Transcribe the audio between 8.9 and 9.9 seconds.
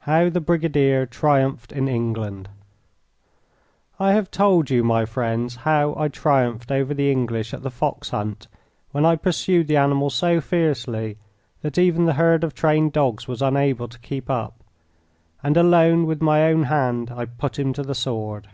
when I pursued the